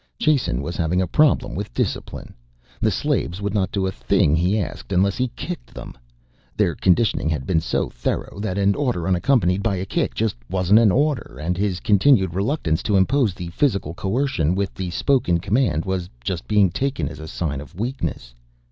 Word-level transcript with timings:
Jason 0.17 0.63
was 0.63 0.75
having 0.77 0.99
a 0.99 1.05
problem 1.05 1.53
with 1.53 1.75
discipline. 1.75 2.33
The 2.79 2.89
slaves 2.89 3.39
would 3.39 3.53
not 3.53 3.71
do 3.71 3.85
a 3.85 3.91
thing 3.91 4.35
he 4.35 4.59
asked 4.59 4.91
unless 4.91 5.15
he 5.15 5.27
kicked 5.35 5.75
them. 5.75 5.95
Their 6.57 6.73
conditioning 6.73 7.29
had 7.29 7.45
been 7.45 7.59
so 7.59 7.87
thorough 7.89 8.39
that 8.39 8.57
an 8.57 8.73
order 8.73 9.07
unaccompanied 9.07 9.61
by 9.61 9.75
a 9.75 9.85
kick 9.85 10.15
just 10.15 10.35
wasn't 10.49 10.79
an 10.79 10.91
order 10.91 11.37
and 11.39 11.55
his 11.55 11.79
continued 11.79 12.33
reluctance 12.33 12.81
to 12.81 12.97
impose 12.97 13.35
the 13.35 13.49
physical 13.49 13.93
coercion 13.93 14.55
with 14.55 14.73
the 14.73 14.89
spoken 14.89 15.37
command 15.37 15.85
was 15.85 16.09
just 16.23 16.47
being 16.47 16.71
taken 16.71 17.07
as 17.07 17.19
a 17.19 17.27
sign 17.27 17.61
of 17.61 17.79
weakness. 17.79 18.33